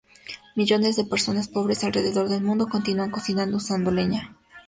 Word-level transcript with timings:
Millones 0.55 0.95
de 0.95 1.03
personas 1.03 1.47
pobres 1.47 1.83
alrededor 1.83 2.27
del 2.27 2.41
mundo 2.41 2.65
continúan 2.67 3.11
cocinando 3.11 3.57
usando 3.57 3.91
leña. 3.91 4.35